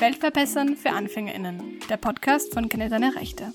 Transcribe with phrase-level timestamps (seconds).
[0.00, 3.52] Weltverbessern für AnfängerInnen, der Podcast von Kenne deine Rechte.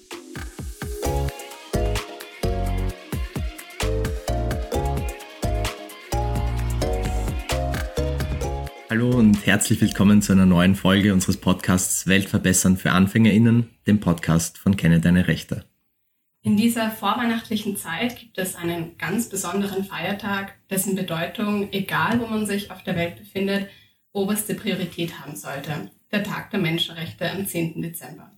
[8.89, 14.57] Hallo und herzlich willkommen zu einer neuen Folge unseres Podcasts Weltverbessern für AnfängerInnen, dem Podcast
[14.57, 15.64] von Kenne deine Rechte.
[16.41, 22.46] In dieser vorweihnachtlichen Zeit gibt es einen ganz besonderen Feiertag, dessen Bedeutung, egal wo man
[22.46, 23.69] sich auf der Welt befindet,
[24.11, 25.89] oberste Priorität haben sollte.
[26.13, 27.81] Der Tag der Menschenrechte am 10.
[27.81, 28.31] Dezember.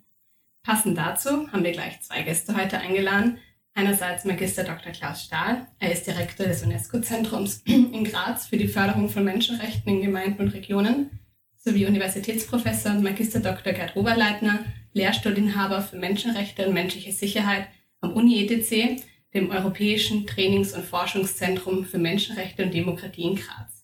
[0.64, 3.38] Passend dazu haben wir gleich zwei Gäste heute eingeladen.
[3.74, 4.94] Einerseits Magister Dr.
[4.94, 5.68] Klaus Stahl.
[5.80, 10.54] Er ist Direktor des UNESCO-Zentrums in Graz für die Förderung von Menschenrechten in Gemeinden und
[10.54, 11.20] Regionen
[11.58, 13.74] sowie Universitätsprofessor Magister Dr.
[13.74, 17.68] Gerd Oberleitner, Lehrstuhlinhaber für Menschenrechte und menschliche Sicherheit
[18.00, 19.04] am Uni-ETC,
[19.34, 23.75] dem Europäischen Trainings- und Forschungszentrum für Menschenrechte und Demokratie in Graz.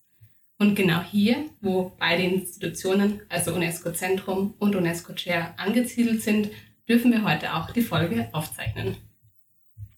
[0.62, 6.52] Und genau hier, wo beide Institutionen, also UNESCO-Zentrum und UNESCO-Chair, angesiedelt sind,
[6.88, 8.96] dürfen wir heute auch die Folge aufzeichnen.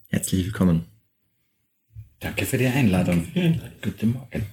[0.07, 0.85] Herzlich willkommen.
[2.21, 3.27] Danke für die Einladung.
[3.81, 4.45] Guten Morgen.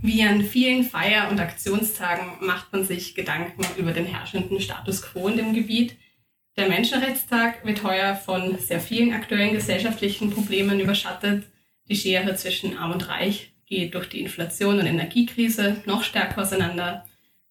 [0.00, 5.26] Wie an vielen Feier- und Aktionstagen macht man sich Gedanken über den herrschenden Status quo
[5.26, 5.96] in dem Gebiet.
[6.56, 11.42] Der Menschenrechtstag wird heuer von sehr vielen aktuellen gesellschaftlichen Problemen überschattet.
[11.88, 17.06] Die Schere zwischen Arm und Reich geht durch die Inflation und Energiekrise noch stärker auseinander.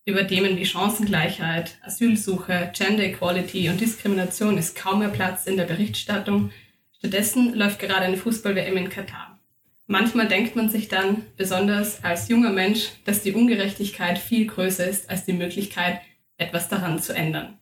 [0.05, 5.63] Über Themen wie Chancengleichheit, Asylsuche, Gender Equality und Diskrimination ist kaum mehr Platz in der
[5.65, 6.51] Berichterstattung.
[6.95, 9.39] Stattdessen läuft gerade eine Fußball-WM in Katar.
[9.87, 15.09] Manchmal denkt man sich dann, besonders als junger Mensch, dass die Ungerechtigkeit viel größer ist
[15.09, 16.01] als die Möglichkeit,
[16.37, 17.57] etwas daran zu ändern.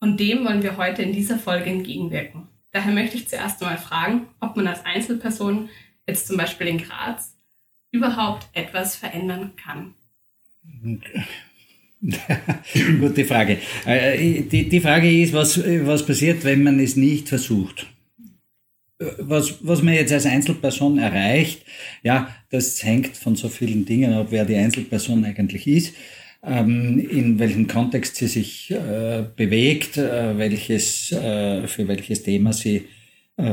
[0.00, 2.48] Und dem wollen wir heute in dieser Folge entgegenwirken.
[2.70, 5.68] Daher möchte ich zuerst einmal fragen, ob man als Einzelperson,
[6.06, 7.36] jetzt zum Beispiel in Graz,
[7.92, 9.94] überhaupt etwas verändern kann.
[13.00, 13.58] Gute Frage.
[13.86, 17.86] Äh, die, die Frage ist, was, was passiert, wenn man es nicht versucht?
[19.18, 21.64] was, was man jetzt als Einzelperson erreicht,
[22.02, 25.94] ja, das hängt von so vielen Dingen ab, wer die Einzelperson eigentlich ist,
[26.44, 32.76] ähm, in welchem Kontext sie sich äh, bewegt, äh, welches, äh, für welches Thema sie
[32.76, 32.82] äh,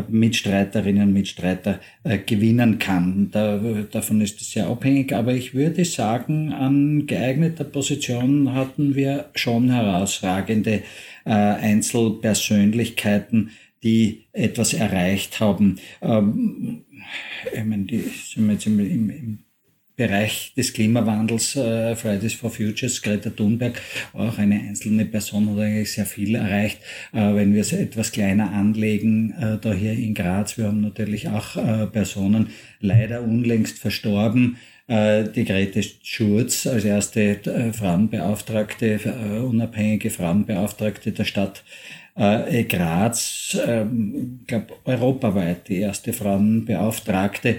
[0.07, 3.29] Mitstreiterinnen und Mitstreiter äh, gewinnen kann.
[3.31, 3.57] Da,
[3.91, 9.71] davon ist es sehr abhängig, aber ich würde sagen, an geeigneter Position hatten wir schon
[9.71, 10.81] herausragende
[11.25, 13.51] äh, Einzelpersönlichkeiten,
[13.83, 15.77] die etwas erreicht haben.
[16.01, 16.83] Ähm,
[17.53, 19.39] ich meine, die sind jetzt im, im, im
[19.99, 23.81] Bereich des Klimawandels, äh, Fridays for Futures, Greta Thunberg,
[24.13, 26.79] auch eine einzelne Person hat eigentlich sehr viel erreicht.
[27.11, 31.27] Äh, wenn wir es etwas kleiner anlegen, äh, da hier in Graz, wir haben natürlich
[31.27, 32.47] auch Personen
[32.79, 38.99] leider unlängst verstorben, die Grete Schurz als erste Frauenbeauftragte,
[39.43, 41.63] unabhängige Frauenbeauftragte der Stadt
[42.15, 47.57] Graz, ähm, glaube europaweit die erste Frauenbeauftragte,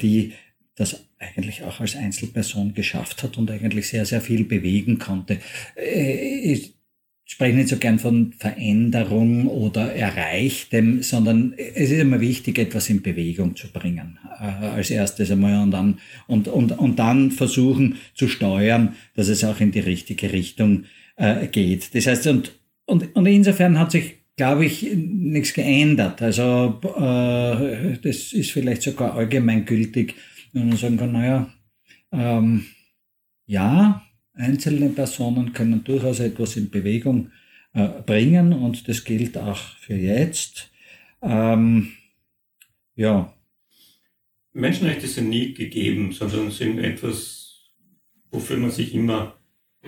[0.00, 0.34] die
[0.76, 5.38] das eigentlich auch als Einzelperson geschafft hat und eigentlich sehr, sehr viel bewegen konnte.
[5.76, 6.74] Äh, ich
[7.24, 13.02] spreche nicht so gern von Veränderung oder Erreichtem, sondern es ist immer wichtig, etwas in
[13.02, 18.28] Bewegung zu bringen, äh, als erstes einmal und dann, und, und, und dann versuchen zu
[18.28, 20.84] steuern, dass es auch in die richtige Richtung
[21.16, 21.94] äh, geht.
[21.94, 22.58] Das heißt, und
[22.88, 26.22] und, und insofern hat sich, glaube ich, nichts geändert.
[26.22, 30.14] Also äh, das ist vielleicht sogar allgemeingültig,
[30.52, 31.48] wenn man sagen kann, naja,
[32.12, 32.66] ähm,
[33.46, 34.02] ja,
[34.34, 37.30] einzelne Personen können durchaus etwas in Bewegung
[37.74, 40.70] äh, bringen und das gilt auch für jetzt.
[41.22, 41.92] Ähm,
[42.94, 43.32] ja.
[44.52, 47.72] Menschenrechte sind nie gegeben, sondern sind etwas,
[48.30, 49.36] wofür man sich immer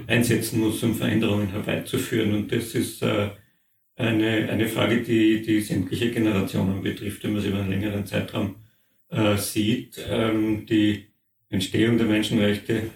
[0.06, 2.34] einsetzen muss, um Veränderungen herbeizuführen.
[2.34, 3.31] Und das ist äh,
[3.97, 8.57] eine, eine Frage, die, die sämtliche Generationen betrifft, wenn man sie über einen längeren Zeitraum
[9.10, 10.01] äh, sieht.
[10.09, 11.07] Ähm, die
[11.48, 12.91] Entstehung der Menschenrechte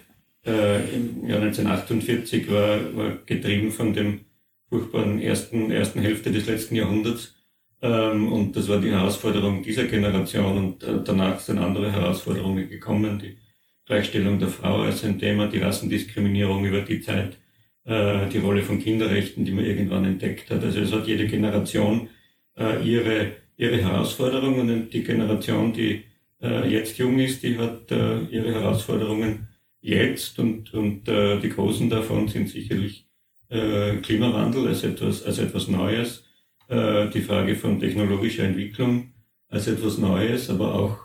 [0.45, 4.21] äh, im Jahr 1948 war, war getrieben von dem
[4.69, 7.35] furchtbaren ersten, ersten Hälfte des letzten Jahrhunderts.
[7.81, 13.19] Ähm, und das war die Herausforderung dieser Generation und äh, danach sind andere Herausforderungen gekommen,
[13.19, 13.37] die
[13.85, 17.37] Gleichstellung der Frau als ein Thema, die Rassendiskriminierung über die Zeit,
[17.83, 20.63] äh, die Rolle von Kinderrechten, die man irgendwann entdeckt hat.
[20.63, 22.09] Also es hat jede Generation
[22.57, 26.03] äh, ihre, ihre Herausforderungen und die Generation, die
[26.41, 29.47] äh, jetzt jung ist, die hat äh, ihre Herausforderungen
[29.81, 33.07] jetzt und, und äh, die großen davon sind sicherlich
[33.49, 36.25] äh, Klimawandel als etwas, als etwas Neues,
[36.67, 39.13] äh, die Frage von technologischer Entwicklung
[39.47, 40.99] als etwas Neues, aber auch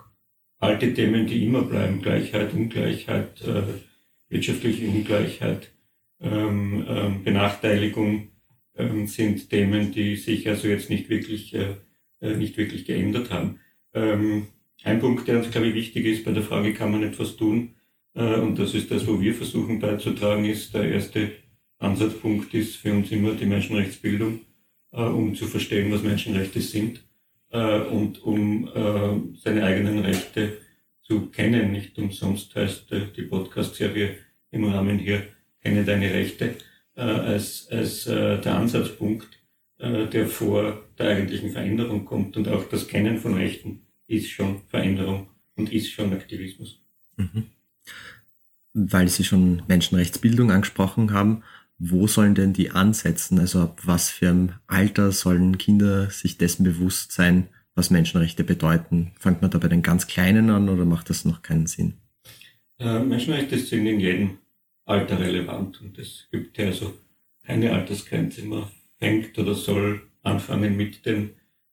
[0.58, 3.62] alte Themen, die immer bleiben, Gleichheit, Ungleichheit, äh,
[4.28, 5.72] wirtschaftliche Ungleichheit,
[6.20, 8.28] ähm, ähm, Benachteiligung
[8.76, 11.76] ähm, sind Themen, die sich also jetzt nicht wirklich, äh,
[12.20, 13.60] nicht wirklich geändert haben.
[13.94, 14.46] Ähm,
[14.84, 17.74] ein Punkt, der uns, glaube ich, wichtig ist bei der Frage, kann man etwas tun?
[18.14, 21.32] Äh, und das ist das, wo wir versuchen beizutragen, ist der erste
[21.78, 24.40] Ansatzpunkt ist für uns immer die Menschenrechtsbildung,
[24.92, 27.02] äh, um zu verstehen, was Menschenrechte sind
[27.50, 30.58] äh, und um äh, seine eigenen Rechte
[31.00, 31.72] zu kennen.
[31.72, 34.16] Nicht umsonst heißt äh, die Podcast-Serie
[34.50, 35.22] im Rahmen hier
[35.62, 36.56] Kenne deine Rechte
[36.96, 39.28] äh, als, als äh, der Ansatzpunkt,
[39.80, 42.36] äh, der vor der eigentlichen Veränderung kommt.
[42.36, 46.80] Und auch das Kennen von Rechten ist schon Veränderung und ist schon Aktivismus.
[47.16, 47.46] Mhm.
[48.74, 51.42] Weil Sie schon Menschenrechtsbildung angesprochen haben,
[51.78, 53.38] wo sollen denn die ansetzen?
[53.38, 59.12] Also ab was für ein Alter sollen Kinder sich dessen bewusst sein, was Menschenrechte bedeuten?
[59.18, 61.94] Fangt man da bei den ganz Kleinen an oder macht das noch keinen Sinn?
[62.78, 64.38] Äh, Menschenrechte sind in jedem
[64.84, 66.92] Alter relevant und es gibt ja also
[67.42, 68.44] keine Altersgrenze.
[68.44, 68.64] Man
[69.00, 71.30] fängt oder soll anfangen mit den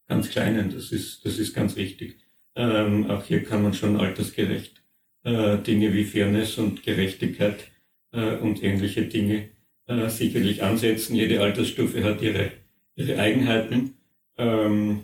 [0.08, 0.72] ganz Kleinen.
[0.74, 2.18] Das ist, das ist ganz wichtig.
[2.56, 4.82] Ähm, auch hier kann man schon altersgerecht
[5.24, 7.72] äh, Dinge wie Fairness und Gerechtigkeit
[8.14, 9.50] äh, und ähnliche Dinge
[9.86, 11.16] äh, sicherlich ansetzen.
[11.16, 12.52] Jede Altersstufe hat ihre,
[12.96, 13.94] ihre Eigenheiten.
[14.38, 15.02] Ähm,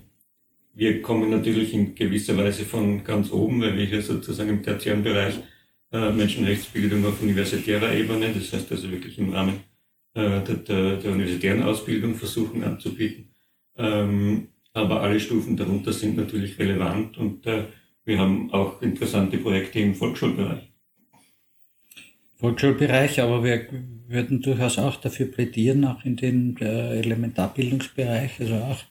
[0.74, 5.04] wir kommen natürlich in gewisser Weise von ganz oben, weil wir hier sozusagen im tertiären
[5.04, 5.36] Bereich
[5.92, 9.73] äh, Menschenrechtsbildung auf universitärer Ebene, das heißt also wirklich im Rahmen
[10.16, 13.30] der, der, der universitären Ausbildung versuchen anzubieten.
[13.78, 17.66] Ähm, aber alle Stufen darunter sind natürlich relevant und äh,
[18.06, 20.70] wir haben auch interessante Projekte im Volksschulbereich.
[22.38, 23.68] Volksschulbereich, aber wir
[24.08, 28.84] würden durchaus auch dafür plädieren, auch in den äh, Elementarbildungsbereich, also auch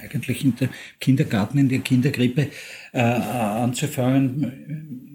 [0.00, 0.68] eigentlich in der
[1.00, 2.48] Kindergarten, in der Kindergrippe
[2.92, 5.09] äh, anzufangen.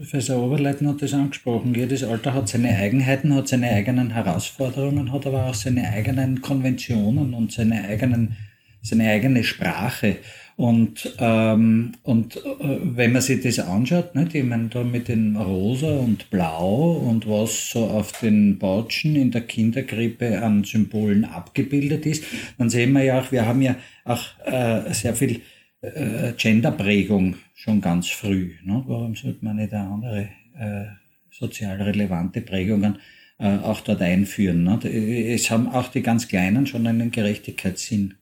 [0.00, 1.74] Professor Oberleitner hat das angesprochen.
[1.74, 7.34] Jedes Alter hat seine Eigenheiten, hat seine eigenen Herausforderungen, hat aber auch seine eigenen Konventionen
[7.34, 8.34] und seine eigenen
[8.80, 10.16] seine eigene Sprache.
[10.56, 15.36] Und, ähm, und äh, wenn man sich das anschaut, ne, ich meine, da mit den
[15.36, 22.06] Rosa und Blau und was so auf den Bautschen in der Kinderkrippe an Symbolen abgebildet
[22.06, 22.24] ist,
[22.56, 25.42] dann sehen wir ja auch, wir haben ja auch äh, sehr viel
[25.82, 28.54] äh, Genderprägung schon ganz früh.
[28.64, 28.82] Ne?
[28.86, 30.28] Warum sollte man nicht andere
[30.58, 30.86] äh,
[31.30, 32.98] sozial relevante Prägungen
[33.38, 34.64] äh, auch dort einführen?
[34.64, 34.78] Ne?
[34.84, 38.14] Es haben auch die ganz Kleinen schon einen Gerechtigkeitssinn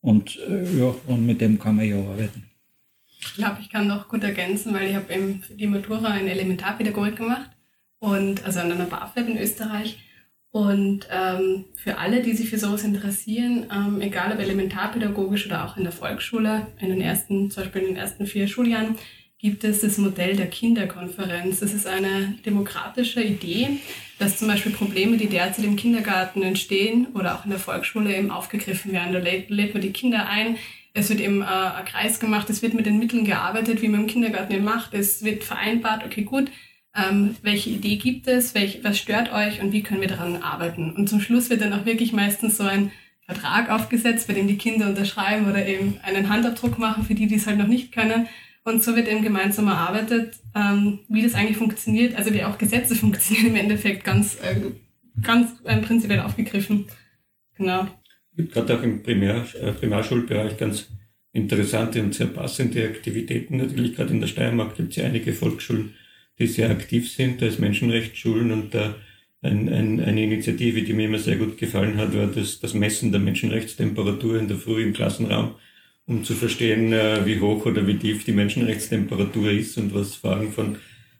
[0.00, 2.44] und äh, ja, und mit dem kann man ja arbeiten.
[3.18, 6.28] Ich glaube, ich kann noch gut ergänzen, weil ich habe eben für die Matura in
[6.28, 7.50] Elementarpädagogik gemacht
[7.98, 9.98] und also an einer BAföG in Österreich.
[10.50, 15.76] Und ähm, für alle, die sich für sowas interessieren, ähm, egal ob elementarpädagogisch oder auch
[15.76, 18.96] in der Volksschule, in den ersten, zum Beispiel in den ersten vier Schuljahren,
[19.38, 21.60] gibt es das Modell der Kinderkonferenz.
[21.60, 23.80] Das ist eine demokratische Idee,
[24.18, 28.30] dass zum Beispiel Probleme, die derzeit im Kindergarten entstehen oder auch in der Volksschule eben
[28.30, 29.12] aufgegriffen werden.
[29.12, 30.56] Da lädt, lädt man die Kinder ein,
[30.94, 34.00] es wird eben äh, ein Kreis gemacht, es wird mit den Mitteln gearbeitet, wie man
[34.00, 34.94] im Kindergarten eben macht.
[34.94, 36.50] Es wird vereinbart, okay, gut,
[36.96, 40.92] ähm, welche Idee gibt es, welch, was stört euch und wie können wir daran arbeiten.
[40.92, 42.90] Und zum Schluss wird dann auch wirklich meistens so ein
[43.26, 47.34] Vertrag aufgesetzt, bei dem die Kinder unterschreiben oder eben einen Handabdruck machen für die, die
[47.34, 48.28] es halt noch nicht können.
[48.64, 52.94] Und so wird eben gemeinsam erarbeitet, ähm, wie das eigentlich funktioniert, also wie auch Gesetze
[52.96, 54.56] funktionieren im Endeffekt ganz, äh,
[55.22, 56.86] ganz äh, prinzipiell aufgegriffen.
[57.56, 57.86] Genau.
[58.30, 60.88] Es gibt gerade auch im Primär, äh, Primarschulbereich ganz
[61.32, 63.58] interessante und sehr passende Aktivitäten.
[63.58, 65.94] Natürlich gerade in der Steiermark gibt es ja einige Volksschulen,
[66.38, 68.90] die sehr aktiv sind als Menschenrechtsschulen und äh,
[69.42, 73.12] ein, ein, eine Initiative, die mir immer sehr gut gefallen hat, war das, das Messen
[73.12, 75.54] der Menschenrechtstemperatur in der Früh im Klassenraum
[76.06, 80.52] um zu verstehen, äh, wie hoch oder wie tief die Menschenrechtstemperatur ist und was Fragen
[80.52, 80.76] von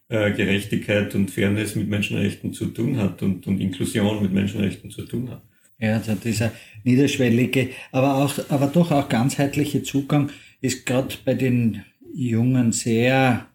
[0.09, 5.03] äh, Gerechtigkeit und Fairness mit Menschenrechten zu tun hat und, und Inklusion mit Menschenrechten zu
[5.03, 5.43] tun hat.
[5.79, 6.53] Ja, also dieser
[6.85, 10.31] niederschwellige, aber auch, aber doch auch ganzheitliche Zugang
[10.61, 13.47] ist gerade bei den Jungen sehr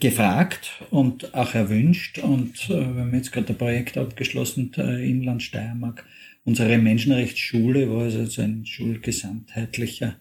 [0.00, 2.18] gefragt und auch erwünscht.
[2.18, 6.04] Und äh, wir haben jetzt gerade ein Projekt abgeschlossen, äh, Inland Steiermark,
[6.44, 10.16] unsere Menschenrechtsschule, wo also ein schulgesamtheitlicher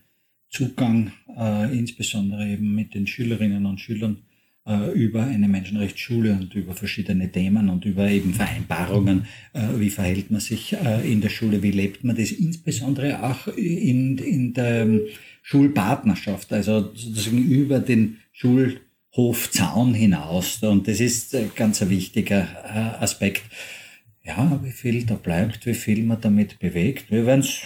[0.50, 4.24] Zugang, äh, insbesondere eben mit den Schülerinnen und Schülern
[4.68, 10.32] äh, über eine Menschenrechtsschule und über verschiedene Themen und über eben Vereinbarungen, äh, wie verhält
[10.32, 14.84] man sich äh, in der Schule, wie lebt man das, insbesondere auch in, in der
[14.84, 15.02] ähm,
[15.42, 18.18] Schulpartnerschaft, also sozusagen über den
[19.18, 20.62] Schulhofzaun hinaus.
[20.62, 23.44] Und das ist äh, ganz ein wichtiger äh, Aspekt.
[24.24, 27.62] Ja, wie viel da bleibt, wie viel man damit bewegt, wir werden es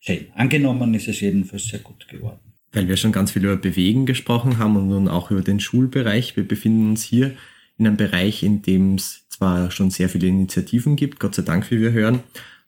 [0.00, 0.26] sehen.
[0.34, 2.40] Angenommen ist es jedenfalls sehr gut geworden.
[2.72, 6.36] Weil wir schon ganz viel über Bewegen gesprochen haben und nun auch über den Schulbereich.
[6.36, 7.32] Wir befinden uns hier
[7.78, 11.70] in einem Bereich, in dem es zwar schon sehr viele Initiativen gibt, Gott sei Dank,
[11.70, 12.20] wie wir hören,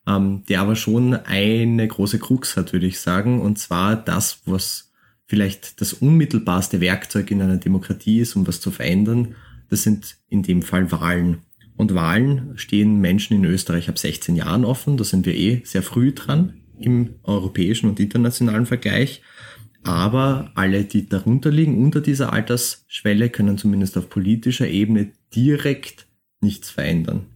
[0.06, 4.92] ähm, der aber schon eine große Krux hat, würde ich sagen, und zwar das, was
[5.26, 9.34] vielleicht das unmittelbarste Werkzeug in einer Demokratie ist, um was zu verändern,
[9.70, 11.38] das sind in dem Fall Wahlen.
[11.76, 15.82] Und Wahlen stehen Menschen in Österreich ab 16 Jahren offen, da sind wir eh sehr
[15.82, 19.22] früh dran im europäischen und internationalen Vergleich.
[19.82, 26.06] Aber alle, die darunter liegen, unter dieser Altersschwelle, können zumindest auf politischer Ebene direkt
[26.40, 27.26] nichts verändern.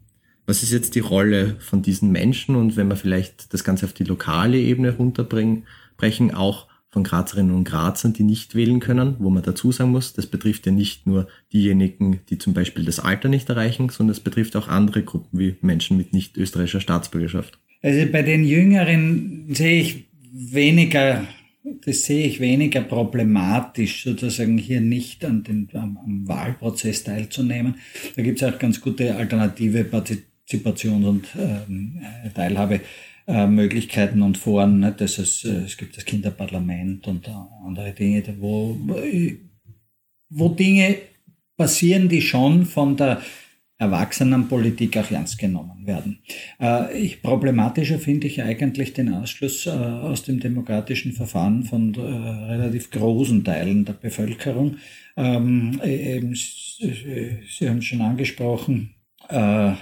[0.46, 3.92] Was ist jetzt die Rolle von diesen Menschen und wenn wir vielleicht das Ganze auf
[3.92, 9.42] die lokale Ebene runterbrechen, auch von Grazerinnen und Grazern, die nicht wählen können, wo man
[9.42, 13.48] dazu sagen muss, das betrifft ja nicht nur diejenigen, die zum Beispiel das Alter nicht
[13.48, 17.58] erreichen, sondern es betrifft auch andere Gruppen wie Menschen mit nicht österreichischer Staatsbürgerschaft.
[17.82, 21.26] Also bei den Jüngeren sehe ich weniger
[21.84, 27.76] das sehe ich weniger problematisch, sozusagen hier nicht an den, am, am Wahlprozess teilzunehmen.
[28.16, 32.00] Da gibt es auch ganz gute alternative Partizipations- und ähm,
[33.28, 34.80] Teilhabemöglichkeiten und Foren.
[34.80, 34.94] Ne?
[34.96, 37.28] Das ist, äh, es gibt das Kinderparlament und
[37.64, 38.76] andere Dinge, wo,
[40.30, 40.96] wo Dinge
[41.56, 43.20] passieren, die schon von der
[43.80, 46.18] Erwachsenenpolitik auch ernst genommen werden.
[46.60, 52.00] Äh, ich, problematischer finde ich eigentlich den Ausschluss äh, aus dem demokratischen Verfahren von äh,
[52.00, 54.78] relativ großen Teilen der Bevölkerung.
[55.16, 58.94] Ähm, äh, eben, Sie haben schon angesprochen,
[59.28, 59.74] äh,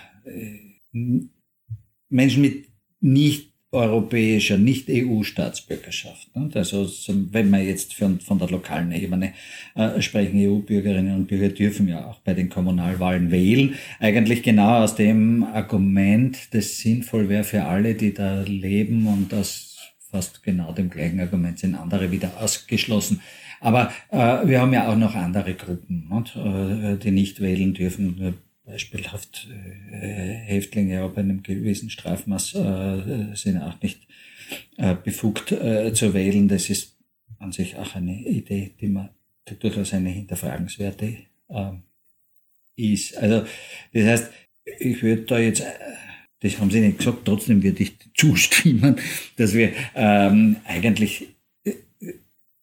[2.08, 2.65] Menschen mit
[3.00, 6.28] nicht europäischer, nicht EU-Staatsbürgerschaft.
[6.54, 6.88] Also
[7.30, 9.34] wenn wir jetzt von, der lokalen Ebene
[9.74, 13.74] äh, sprechen, EU-Bürgerinnen und Bürger dürfen ja auch bei den Kommunalwahlen wählen.
[14.00, 19.76] Eigentlich genau aus dem Argument, das sinnvoll wäre für alle, die da leben und das
[20.10, 23.20] fast genau dem gleichen Argument sind andere wieder ausgeschlossen.
[23.60, 28.36] Aber äh, wir haben ja auch noch andere Gruppen, und, äh, die nicht wählen dürfen
[28.66, 29.48] beispielhaft
[29.90, 34.06] äh, Häftlinge ab einem gewissen Strafmaß äh, sind auch nicht
[34.76, 36.48] äh, befugt äh, zu wählen.
[36.48, 36.96] Das ist
[37.38, 39.10] an sich auch eine Idee, die man
[39.48, 41.16] die durchaus eine hinterfragenswerte
[41.48, 41.72] äh,
[42.76, 43.16] ist.
[43.16, 43.46] Also
[43.92, 44.30] das heißt,
[44.80, 45.72] ich würde da jetzt, äh,
[46.40, 48.96] das haben Sie nicht gesagt, trotzdem würde ich zustimmen,
[49.36, 51.28] dass wir ähm, eigentlich
[51.64, 51.74] äh,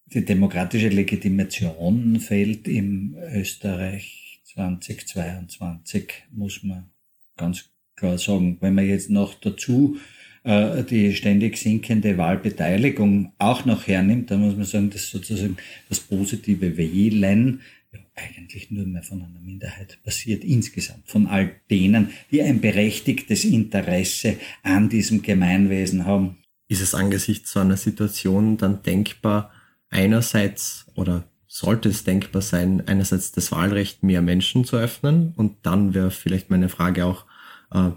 [0.08, 4.23] die demokratische Legitimation fällt im Österreich
[4.54, 6.90] 2022, muss man
[7.38, 8.58] ganz klar sagen.
[8.62, 9.98] Wenn man jetzt noch dazu
[10.44, 15.58] äh, die ständig sinkende Wahlbeteiligung auch noch hernimmt, dann muss man sagen, dass sozusagen
[15.90, 22.10] das positive Wählen ja, eigentlich nur mehr von einer Minderheit passiert insgesamt, von all denen,
[22.32, 26.38] die ein berechtigtes Interesse an diesem Gemeinwesen haben.
[26.68, 29.52] Ist es angesichts so einer Situation dann denkbar,
[29.90, 31.24] einerseits oder
[31.56, 36.50] sollte es denkbar sein, einerseits das Wahlrecht mehr Menschen zu öffnen und dann wäre vielleicht
[36.50, 37.26] meine Frage auch,
[37.72, 37.92] äh,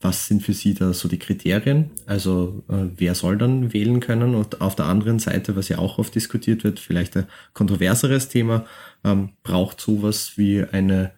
[0.00, 1.90] was sind für Sie da so die Kriterien?
[2.06, 4.34] Also äh, wer soll dann wählen können?
[4.34, 8.64] Und auf der anderen Seite, was ja auch oft diskutiert wird, vielleicht ein kontroverseres Thema,
[9.04, 11.12] ähm, braucht sowas wie eine,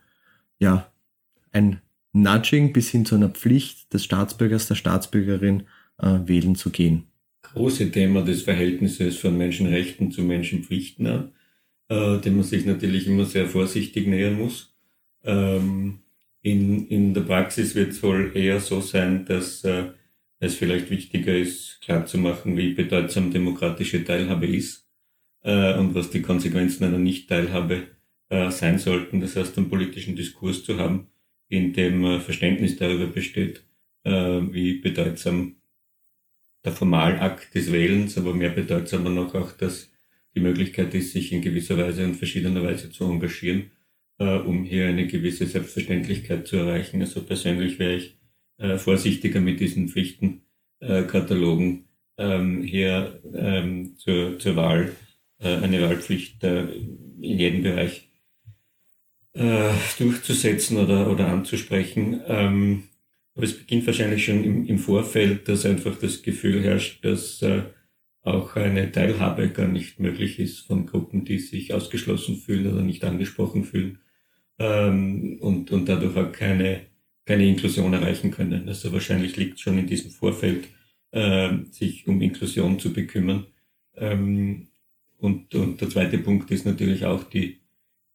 [0.58, 0.90] ja,
[1.52, 1.80] ein
[2.12, 5.62] Nudging bis hin zu einer Pflicht des Staatsbürgers, der Staatsbürgerin
[5.98, 7.04] äh, wählen zu gehen.
[7.42, 11.32] Große Thema des Verhältnisses von Menschenrechten zu Menschenpflichten an
[11.88, 14.74] äh, dem man sich natürlich immer sehr vorsichtig nähern muss.
[15.24, 16.00] Ähm,
[16.42, 19.90] in, in der Praxis wird es wohl eher so sein, dass äh,
[20.40, 24.86] es vielleicht wichtiger ist, klarzumachen, wie bedeutsam demokratische Teilhabe ist
[25.42, 27.88] äh, und was die Konsequenzen einer Nicht-Teilhabe
[28.28, 29.20] äh, sein sollten.
[29.20, 31.08] Das heißt, einen politischen Diskurs zu haben,
[31.48, 33.64] in dem äh, Verständnis darüber besteht,
[34.04, 35.56] äh, wie bedeutsam
[36.64, 39.90] der Formalakt des Wählens, aber mehr bedeutsamer noch auch das
[40.34, 43.70] die Möglichkeit ist, sich in gewisser Weise und verschiedener Weise zu engagieren,
[44.18, 47.00] äh, um hier eine gewisse Selbstverständlichkeit zu erreichen.
[47.00, 48.16] Also persönlich wäre ich
[48.58, 51.84] äh, vorsichtiger mit diesen Pflichtenkatalogen
[52.18, 54.92] ähm, hier ähm, zur, zur Wahl,
[55.38, 58.08] äh, eine Wahlpflicht äh, in jedem Bereich
[59.34, 62.20] äh, durchzusetzen oder, oder anzusprechen.
[62.26, 62.84] Ähm,
[63.34, 67.62] aber es beginnt wahrscheinlich schon im, im Vorfeld, dass einfach das Gefühl herrscht, dass äh,
[68.24, 73.04] auch eine Teilhabe gar nicht möglich ist von Gruppen, die sich ausgeschlossen fühlen oder nicht
[73.04, 73.98] angesprochen fühlen
[74.58, 76.86] ähm, und, und dadurch auch keine,
[77.26, 78.66] keine Inklusion erreichen können.
[78.66, 80.68] Also wahrscheinlich liegt schon in diesem Vorfeld,
[81.10, 83.46] äh, sich um Inklusion zu bekümmern.
[83.94, 84.68] Ähm,
[85.18, 87.60] und, und der zweite Punkt ist natürlich auch die,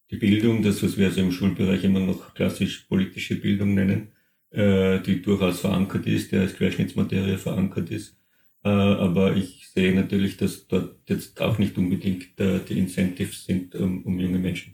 [0.09, 4.09] die Bildung, das, was wir also im Schulbereich immer noch klassisch politische Bildung nennen,
[4.49, 8.18] äh, die durchaus verankert ist, der als Querschnittsmaterie verankert ist
[8.63, 13.75] äh, aber ich sehe natürlich, dass dort jetzt auch nicht unbedingt äh, die Incentives sind,
[13.75, 14.73] um, um junge Menschen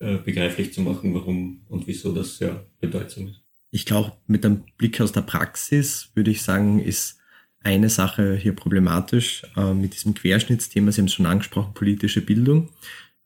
[0.00, 3.40] äh, begreiflich zu machen, warum und wieso das sehr bedeutsam ist.
[3.70, 7.18] Ich glaube, mit einem Blick aus der Praxis würde ich sagen, ist
[7.60, 10.90] eine Sache hier problematisch mit diesem Querschnittsthema.
[10.90, 12.70] Sie haben es schon angesprochen, politische Bildung.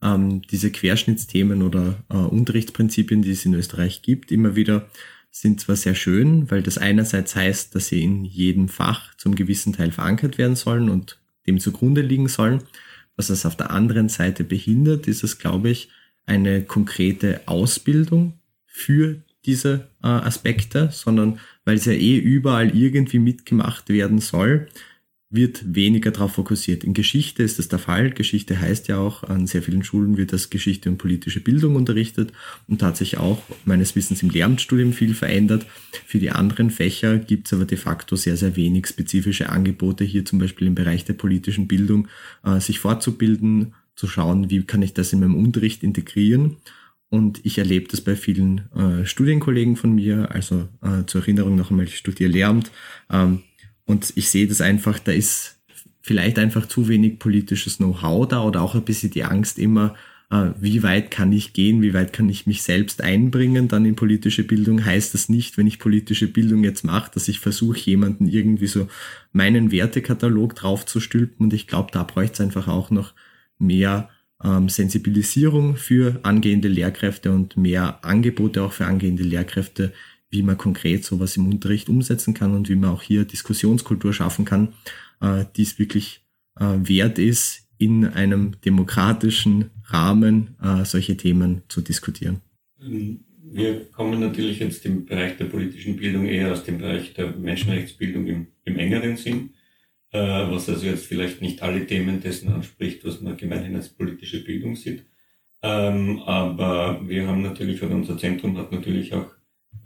[0.03, 4.89] Ähm, diese Querschnittsthemen oder Unterrichtsprinzipien, die es in Österreich gibt, immer wieder
[5.41, 9.75] sind zwar sehr schön, weil das einerseits heißt, dass sie in jedem Fach zum gewissen
[9.75, 12.63] Teil verankert werden sollen und dem zugrunde liegen sollen.
[13.17, 15.91] Was es auf der anderen Seite behindert, ist es, glaube ich,
[16.25, 23.91] eine konkrete Ausbildung für diese äh, Aspekte, sondern weil es ja eh überall irgendwie mitgemacht
[23.91, 24.69] werden soll,
[25.29, 26.85] wird weniger darauf fokussiert.
[26.85, 28.11] In Geschichte ist das der Fall.
[28.11, 32.33] Geschichte heißt ja auch, an sehr vielen Schulen wird das Geschichte und politische Bildung unterrichtet
[32.69, 35.67] und hat sich auch meines Wissens im Lehramtsstudium viel verändert.
[36.07, 40.25] Für die anderen Fächer gibt es aber de facto sehr, sehr wenig spezifische Angebote, hier
[40.25, 42.07] zum Beispiel im Bereich der politischen Bildung
[42.45, 46.57] äh, sich fortzubilden, zu schauen, wie kann ich das in meinem Unterricht integrieren.
[47.09, 51.71] Und ich erlebe das bei vielen äh, Studienkollegen von mir, also äh, zur Erinnerung noch
[51.71, 52.71] einmal, ich studiere Lehramt.
[53.11, 53.43] Ähm,
[53.87, 55.57] und ich sehe das einfach, da ist
[56.03, 59.95] vielleicht einfach zu wenig politisches Know-how da oder auch ein bisschen die Angst immer,
[60.31, 63.97] äh, wie weit kann ich gehen, wie weit kann ich mich selbst einbringen dann in
[63.97, 64.85] politische Bildung.
[64.85, 68.89] Heißt das nicht, wenn ich politische Bildung jetzt mache, dass ich versuche, jemanden irgendwie so
[69.33, 71.47] meinen Wertekatalog draufzustülpen.
[71.47, 73.15] Und ich glaube, da bräuchte es einfach auch noch
[73.59, 74.09] mehr
[74.43, 79.93] ähm, Sensibilisierung für angehende Lehrkräfte und mehr Angebote auch für angehende Lehrkräfte,
[80.31, 84.45] wie man konkret sowas im Unterricht umsetzen kann und wie man auch hier Diskussionskultur schaffen
[84.45, 84.75] kann,
[85.21, 86.25] äh, die es wirklich
[86.59, 92.41] äh, wert ist, in einem demokratischen Rahmen äh, solche Themen zu diskutieren.
[92.79, 98.27] Wir kommen natürlich jetzt im Bereich der politischen Bildung eher aus dem Bereich der Menschenrechtsbildung
[98.27, 99.51] im, im engeren Sinn,
[100.13, 104.75] was also jetzt vielleicht nicht alle Themen dessen anspricht, was man gemeinhin als politische Bildung
[104.75, 105.05] sieht.
[105.63, 109.36] Ähm, aber wir haben natürlich, oder unser Zentrum hat natürlich auch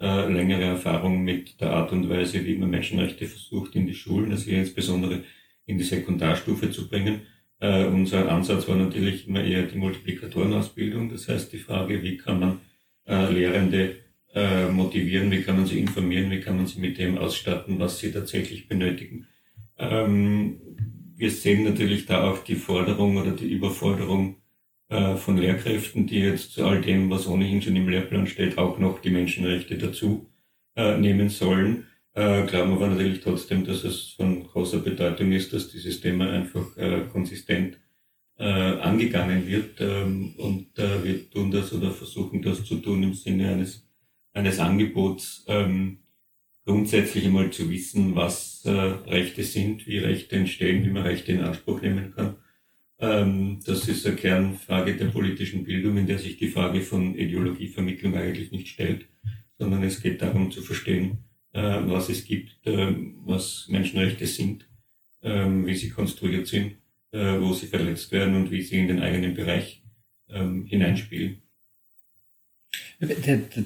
[0.01, 4.33] äh, längere Erfahrung mit der Art und Weise, wie man Menschenrechte versucht in die Schulen,
[4.33, 5.25] also insbesondere
[5.67, 7.23] in die Sekundarstufe zu bringen.
[7.61, 12.41] Äh, unser Ansatz war natürlich immer eher die Multiplikatorenausbildung, das heißt die Frage, wie kann
[12.41, 12.61] man
[13.07, 13.97] äh, Lehrende
[14.35, 17.99] äh, motivieren, wie kann man sie informieren, wie kann man sie mit dem ausstatten, was
[17.99, 19.27] sie tatsächlich benötigen.
[19.79, 20.61] Ähm,
[21.17, 24.37] wir sehen natürlich da auch die Forderung oder die Überforderung
[24.91, 28.79] äh, von Lehrkräften, die jetzt zu all dem, was ohnehin schon im Lehrplan steht, auch
[28.79, 30.29] noch die Menschenrechte dazu
[30.75, 31.87] äh, nehmen sollen.
[32.13, 36.77] Äh, glauben aber natürlich trotzdem, dass es von großer Bedeutung ist, dass dieses Thema einfach
[36.77, 37.79] äh, konsistent
[38.37, 43.15] äh, angegangen wird ähm, und äh, wir tun das oder versuchen das zu tun im
[43.15, 43.87] Sinne eines,
[44.33, 45.99] eines Angebots, ähm,
[46.65, 51.43] grundsätzlich einmal zu wissen, was äh, Rechte sind, wie Rechte entstehen, wie man Rechte in
[51.43, 52.40] Anspruch nehmen kann
[53.01, 58.53] das ist eine Kernfrage der politischen Bildung, in der sich die Frage von Ideologievermittlung eigentlich
[58.53, 59.07] nicht stellt,
[59.59, 61.19] sondern es geht darum zu verstehen,
[61.53, 64.69] äh, was es gibt, äh, was Menschenrechte sind,
[65.23, 66.77] äh, wie sie konstruiert sind,
[67.13, 69.83] äh, wo sie verletzt werden und wie sie in den eigenen Bereich
[70.29, 71.43] ähm, hineinspielen.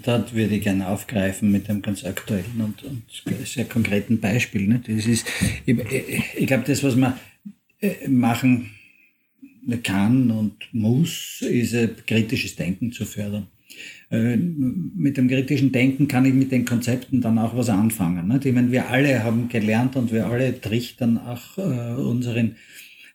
[0.05, 3.03] Dort würde ich gerne aufgreifen mit einem ganz aktuellen und, und
[3.45, 4.67] sehr konkreten Beispiel.
[4.69, 4.81] Ne?
[4.87, 5.27] Das ist,
[5.67, 5.77] ich,
[6.37, 7.19] ich glaube, das, was wir
[8.07, 8.71] machen,
[9.83, 13.49] kann und muss, ist kritisches Denken zu fördern.
[14.11, 18.41] Äh, mit dem kritischen Denken kann ich mit den Konzepten dann auch was anfangen.
[18.43, 22.57] Ich meine, wir alle haben gelernt und wir alle trichtern auch äh, unseren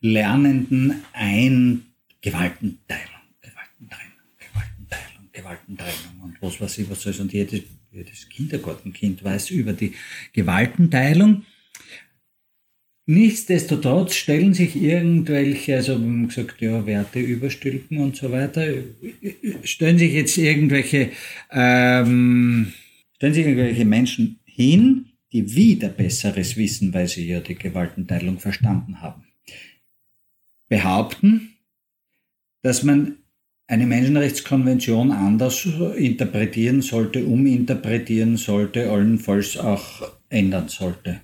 [0.02, 1.84] Lernenden ein
[2.22, 3.06] Gewaltenteilung,
[3.42, 7.14] Gewaltentrennung, Gewaltenteilung, Gewaltentrennung und was weiß ich was soll.
[7.20, 9.94] Und jedes, jedes Kindergartenkind weiß über die
[10.34, 11.46] Gewaltenteilung.
[13.12, 18.72] Nichtsdestotrotz stellen sich irgendwelche, also haben gesagt, ja, Werte überstülpen und so weiter,
[19.64, 21.10] stellen sich jetzt irgendwelche,
[21.50, 22.72] ähm,
[23.16, 29.02] stellen sich irgendwelche Menschen hin, die wieder Besseres wissen, weil sie ja die Gewaltenteilung verstanden
[29.02, 29.24] haben.
[30.68, 31.56] Behaupten,
[32.62, 33.16] dass man
[33.66, 41.22] eine Menschenrechtskonvention anders interpretieren sollte, uminterpretieren sollte, allenfalls auch ändern sollte.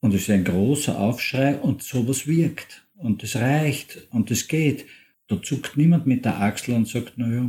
[0.00, 2.86] Und es ist ein großer Aufschrei und sowas wirkt.
[2.96, 4.86] Und es reicht und es geht.
[5.26, 7.46] Da zuckt niemand mit der Achsel und sagt, naja,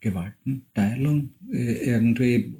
[0.00, 2.54] Gewaltenteilung, äh, irgendwie.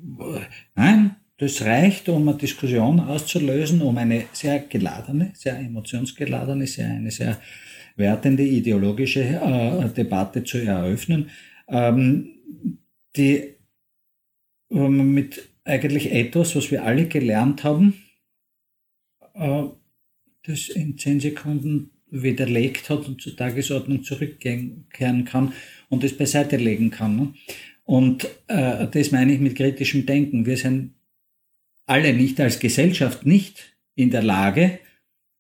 [0.75, 7.11] Nein, das reicht, um eine Diskussion auszulösen, um eine sehr geladene, sehr emotionsgeladene, sehr, eine
[7.11, 7.40] sehr
[7.96, 11.31] wertende ideologische äh, Debatte zu eröffnen,
[11.68, 12.31] ähm,
[13.16, 13.55] die
[14.70, 17.94] mit eigentlich etwas, was wir alle gelernt haben,
[19.37, 19.64] äh,
[20.46, 24.87] das in zehn Sekunden widerlegt hat und zur Tagesordnung zurückkehren
[25.25, 25.53] kann
[25.88, 27.16] und es beiseite legen kann.
[27.16, 27.35] Ne?
[27.85, 30.46] Und äh, das meine ich mit kritischem Denken.
[30.46, 30.94] Wir sind
[31.87, 34.81] alle nicht als Gesellschaft nicht in der Lage,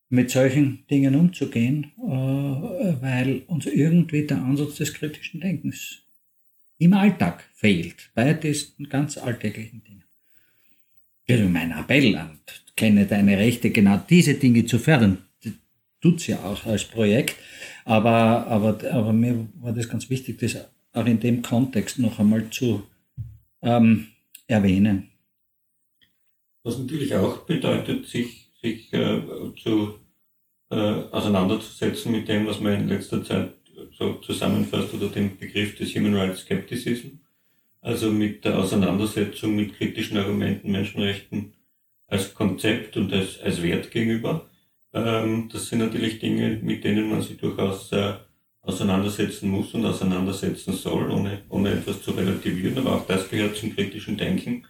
[0.08, 6.02] mit solchen Dingen umzugehen, äh, weil uns irgendwie der Ansatz des kritischen Denkens
[6.78, 9.95] im Alltag fehlt, bei diesen ganz alltäglichen Dingen.
[11.28, 12.38] Also mein Appell an,
[12.76, 15.18] kenne deine Rechte, genau diese Dinge zu fördern,
[16.00, 17.36] tut's ja auch als Projekt,
[17.84, 20.56] aber, aber, aber mir war das ganz wichtig, das
[20.92, 22.84] auch in dem Kontext noch einmal zu
[23.62, 24.08] ähm,
[24.46, 25.08] erwähnen.
[26.62, 29.20] Was natürlich auch bedeutet, sich, sich äh,
[29.62, 29.98] zu
[30.70, 33.52] äh, auseinanderzusetzen mit dem, was man in letzter Zeit
[33.98, 37.18] so zusammenfasst oder den Begriff des Human Rights Skepticism,
[37.86, 41.52] also mit der Auseinandersetzung mit kritischen Argumenten, Menschenrechten
[42.08, 44.50] als Konzept und als, als Wert gegenüber.
[44.92, 48.14] Ähm, das sind natürlich Dinge, mit denen man sich durchaus äh,
[48.62, 52.76] auseinandersetzen muss und auseinandersetzen soll, ohne, ohne etwas zu relativieren.
[52.78, 54.64] Aber auch das gehört zum kritischen Denken,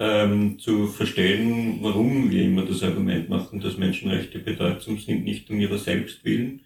[0.00, 5.60] ähm, zu verstehen, warum wir immer das Argument machen, dass Menschenrechte bedeutsam sind, nicht um
[5.60, 6.62] ihrer selbst willen,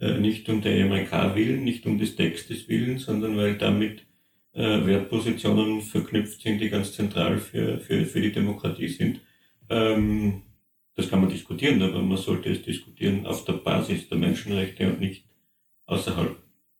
[0.00, 4.06] äh, nicht um der EMRK willen, nicht um des Textes willen, sondern weil damit
[4.54, 9.20] äh, Wertpositionen verknüpft sind, die ganz zentral für, für, für die Demokratie sind.
[9.68, 10.42] Ähm,
[10.94, 15.00] das kann man diskutieren, aber man sollte es diskutieren auf der Basis der Menschenrechte und
[15.00, 15.24] nicht
[15.86, 16.36] außerhalb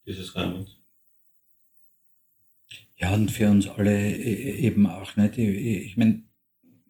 [0.07, 0.77] dieses Rahmens.
[2.97, 5.37] Ja, und für uns alle e, eben auch nicht.
[5.37, 6.23] Ich meine,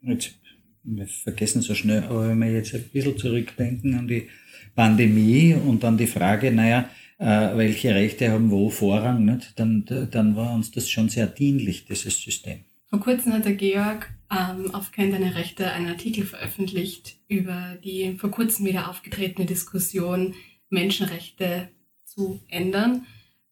[0.03, 0.35] jetzt,
[0.83, 4.29] wir vergessen so schnell, aber wenn wir jetzt ein bisschen zurückdenken an die
[4.75, 6.91] Pandemie und an die Frage, naja,
[7.27, 9.59] welche Rechte haben wo Vorrang, nicht?
[9.59, 12.61] Dann, dann war uns das schon sehr dienlich, dieses System.
[12.95, 18.17] Vor kurzem hat der Georg ähm, auf Kein deine Rechte einen Artikel veröffentlicht über die
[18.19, 20.35] vor kurzem wieder aufgetretene Diskussion,
[20.71, 21.71] Menschenrechte
[22.05, 23.07] zu ändern.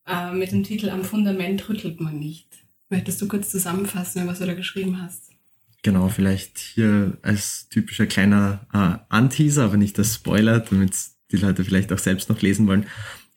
[0.07, 2.47] Äh, mit dem Titel Am Fundament rüttelt man nicht.
[2.89, 5.31] Möchtest du kurz zusammenfassen, was du da geschrieben hast?
[5.83, 10.95] Genau, vielleicht hier als typischer kleiner äh, Anteaser, aber nicht als Spoiler, damit
[11.33, 12.87] die Leute vielleicht auch selbst noch lesen wollen.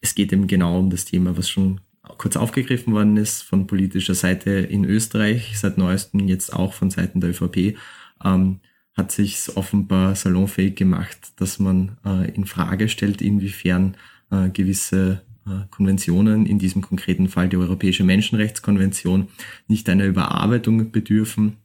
[0.02, 1.82] Es geht eben genau um das Thema, was schon
[2.18, 7.20] kurz aufgegriffen worden ist von politischer Seite in Österreich, seit neuestem jetzt auch von Seiten
[7.22, 7.78] der ÖVP,
[8.24, 8.60] ähm,
[8.96, 13.98] hat sich offenbar salonfähig gemacht, dass man äh, in Frage stellt, inwiefern
[14.32, 19.28] äh, gewisse äh, Konventionen, in diesem konkreten Fall die Europäische Menschenrechtskonvention,
[19.68, 21.58] nicht einer Überarbeitung bedürfen.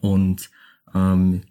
[0.00, 0.50] Und
[0.94, 1.42] ähm,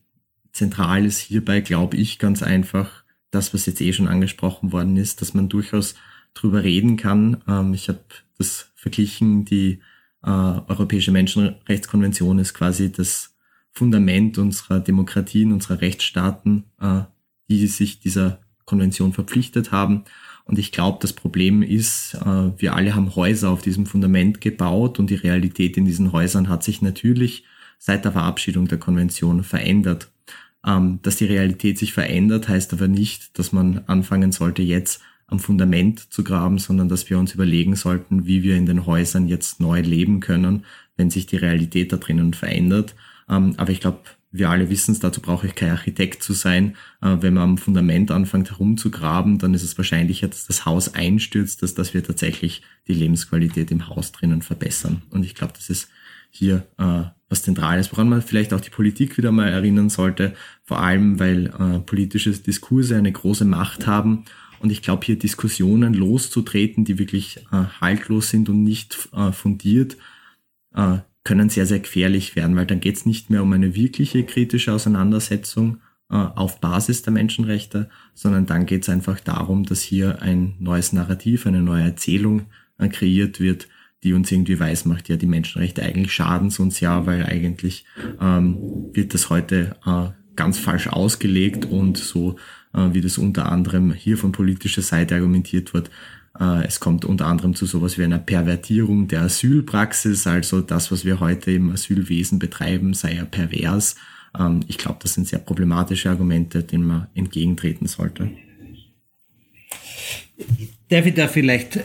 [0.52, 5.22] zentral ist hierbei, glaube ich, ganz einfach das, was jetzt eh schon angesprochen worden ist,
[5.22, 5.96] dass man durchaus
[6.34, 7.44] drüber reden kann.
[7.48, 8.00] Ähm, ich habe
[8.38, 9.82] das verglichen, die
[10.24, 13.36] äh, Europäische Menschenrechtskonvention ist quasi das
[13.72, 17.02] Fundament unserer Demokratien, unserer Rechtsstaaten, äh,
[17.50, 20.04] die sich dieser Konvention verpflichtet haben.
[20.46, 25.00] Und ich glaube, das Problem ist, äh, wir alle haben Häuser auf diesem Fundament gebaut
[25.00, 27.44] und die Realität in diesen Häusern hat sich natürlich
[27.80, 30.10] seit der Verabschiedung der Konvention verändert.
[30.66, 35.40] Ähm, dass die Realität sich verändert, heißt aber nicht, dass man anfangen sollte, jetzt am
[35.40, 39.60] Fundament zu graben, sondern dass wir uns überlegen sollten, wie wir in den Häusern jetzt
[39.60, 40.64] neu leben können,
[40.96, 42.96] wenn sich die Realität da drinnen verändert.
[43.30, 44.00] Ähm, aber ich glaube,
[44.32, 46.76] wir alle wissen es, dazu brauche ich kein Architekt zu sein.
[47.02, 51.62] Äh, wenn man am Fundament anfängt herumzugraben, dann ist es wahrscheinlicher, dass das Haus einstürzt,
[51.62, 55.02] als dass wir tatsächlich die Lebensqualität im Haus drinnen verbessern.
[55.10, 55.90] Und ich glaube, das ist
[56.30, 56.68] hier
[57.30, 61.48] was Zentrales, woran man vielleicht auch die Politik wieder mal erinnern sollte, vor allem weil
[61.48, 64.26] äh, politische Diskurse eine große Macht haben.
[64.60, 69.98] Und ich glaube, hier Diskussionen loszutreten, die wirklich äh, haltlos sind und nicht äh, fundiert,
[70.74, 74.24] äh, können sehr, sehr gefährlich werden, weil dann geht es nicht mehr um eine wirkliche
[74.24, 80.22] kritische Auseinandersetzung äh, auf Basis der Menschenrechte, sondern dann geht es einfach darum, dass hier
[80.22, 82.46] ein neues Narrativ, eine neue Erzählung
[82.78, 83.68] äh, kreiert wird,
[84.04, 87.86] die uns irgendwie weiß macht, ja, die Menschenrechte eigentlich schaden uns ja, weil eigentlich
[88.22, 88.58] ähm,
[88.94, 92.38] wird das heute äh, ganz falsch ausgelegt und so
[92.74, 95.90] äh, wie das unter anderem hier von politischer Seite argumentiert wird.
[96.40, 101.04] Äh, es kommt unter anderem zu sowas wie einer Pervertierung der Asylpraxis, also das, was
[101.04, 103.96] wir heute im Asylwesen betreiben, sei ja pervers.
[104.38, 108.30] Ähm, ich glaube, das sind sehr problematische Argumente, denen man entgegentreten sollte.
[110.90, 111.84] Darf ich da vielleicht äh,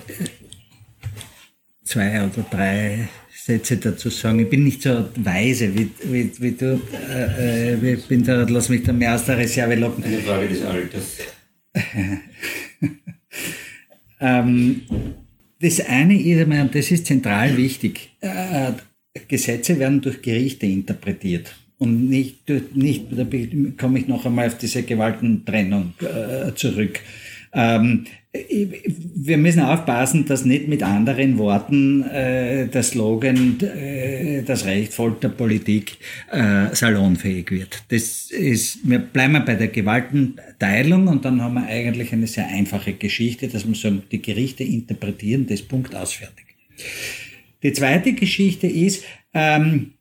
[1.84, 4.40] zwei oder drei Sätze dazu sagen.
[4.40, 6.80] Ich bin nicht so weise wie, wie, wie du.
[7.10, 10.04] Äh, äh ich bin da, lass mich da mehr aus der Reserve locken.
[10.04, 11.18] Eine Frage des Alters.
[14.20, 14.82] ähm,
[15.60, 18.72] das eine ist, und das ist zentral wichtig, äh,
[19.28, 21.54] Gesetze werden durch Gerichte interpretiert.
[21.78, 23.26] Und nicht, nicht da
[23.76, 27.00] komme ich noch einmal auf diese Gewaltentrennung äh, zurück.
[27.52, 34.94] Ähm, wir müssen aufpassen, dass nicht mit anderen Worten äh, der Slogan äh, das Recht
[34.94, 35.98] folgt der Politik
[36.30, 37.82] äh, salonfähig wird.
[37.88, 42.94] Das ist, wir bleiben bei der Gewaltenteilung und dann haben wir eigentlich eine sehr einfache
[42.94, 46.46] Geschichte, dass wir sagen, die Gerichte interpretieren das Punkt ausfertig.
[47.62, 49.92] Die zweite Geschichte ist, ähm,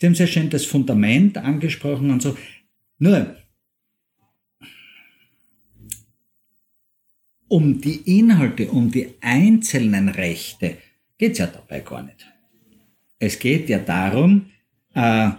[0.00, 2.36] Sie haben sehr schön das Fundament angesprochen und so.
[2.98, 3.36] Nur,
[7.54, 10.76] um die Inhalte, um die einzelnen Rechte
[11.16, 12.26] geht es ja dabei gar nicht.
[13.20, 14.46] Es geht ja darum,
[14.92, 15.30] äh,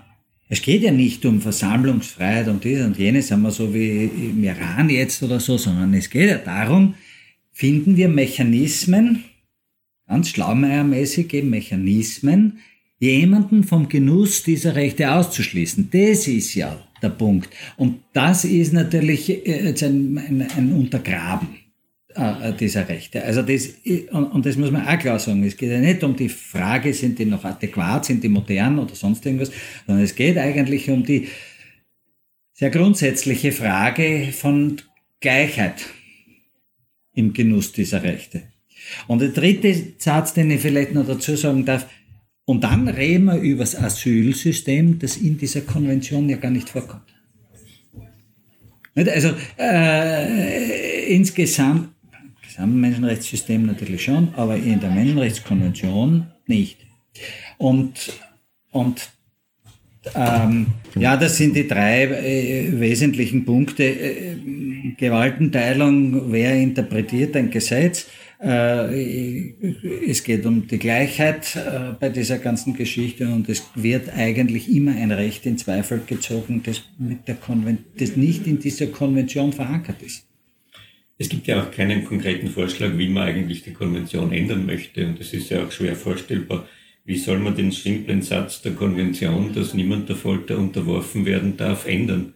[0.47, 4.41] es geht ja nicht um Versammlungsfreiheit und dies und jenes, sagen wir so wie im
[4.45, 6.93] Iran jetzt oder so, sondern es geht ja darum,
[7.51, 9.25] finden wir Mechanismen,
[10.07, 12.59] ganz schlaumeiermäßige Mechanismen,
[12.97, 15.89] jemanden vom Genuss dieser Rechte auszuschließen.
[15.91, 17.49] Das ist ja der Punkt.
[17.75, 21.64] Und das ist natürlich äh, ein, ein, ein Untergraben
[22.59, 23.23] dieser Rechte.
[23.23, 23.69] Also das,
[24.11, 26.93] und, und das muss man auch klar sagen, es geht ja nicht um die Frage,
[26.93, 29.51] sind die noch adäquat, sind die modern oder sonst irgendwas,
[29.85, 31.27] sondern es geht eigentlich um die
[32.53, 34.81] sehr grundsätzliche Frage von
[35.19, 35.85] Gleichheit
[37.13, 38.43] im Genuss dieser Rechte.
[39.07, 41.85] Und der dritte Satz, den ich vielleicht noch dazu sagen darf,
[42.45, 47.15] und dann reden wir über das Asylsystem, das in dieser Konvention ja gar nicht vorkommt.
[48.95, 51.94] Also äh, insgesamt
[52.55, 56.77] Gesamtmenschenrechtssystem natürlich schon, aber in der Menschenrechtskonvention nicht.
[57.57, 58.13] Und,
[58.71, 59.09] und
[60.13, 63.83] ähm, ja, das sind die drei äh, wesentlichen Punkte.
[63.83, 64.35] Äh,
[64.97, 68.07] Gewaltenteilung, wer interpretiert ein Gesetz?
[68.41, 69.53] Äh,
[70.07, 74.91] es geht um die Gleichheit äh, bei dieser ganzen Geschichte und es wird eigentlich immer
[74.91, 80.01] ein Recht in Zweifel gezogen, das, mit der Konven das nicht in dieser Konvention verankert
[80.01, 80.24] ist.
[81.17, 85.05] Es gibt ja auch keinen konkreten Vorschlag, wie man eigentlich die Konvention ändern möchte.
[85.05, 86.67] Und es ist ja auch schwer vorstellbar,
[87.05, 91.85] wie soll man den simplen Satz der Konvention, dass niemand der Folter unterworfen werden darf,
[91.87, 92.33] ändern.